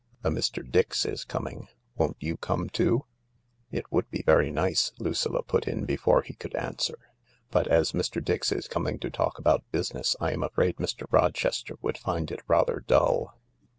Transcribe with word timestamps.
A 0.23 0.31
Mr. 0.31 0.67
Dix 0.67 1.05
is 1.05 1.23
coming. 1.23 1.67
Won't 1.95 2.17
you 2.19 2.35
come 2.35 2.69
too?"" 2.71 3.05
It 3.79 3.85
would 3.91 4.09
be 4.09 4.23
very 4.25 4.49
nice," 4.49 4.93
Lucilla 4.97 5.43
put 5.43 5.67
in 5.67 5.85
before 5.85 6.23
he 6.23 6.33
could 6.33 6.55
answer," 6.55 6.97
but 7.51 7.67
as 7.67 7.91
Mr. 7.91 8.17
Dix 8.19 8.51
is 8.51 8.67
coming 8.67 8.97
to 8.97 9.11
talk 9.11 9.37
about 9.37 9.63
business, 9.71 10.15
I 10.19 10.31
am 10.31 10.41
afraid 10.41 10.77
Mr. 10.77 11.05
Rochester 11.11 11.75
would 11.83 11.99
find 11.99 12.31
it 12.31 12.39
rather 12.47 12.79
dull." 12.87 13.35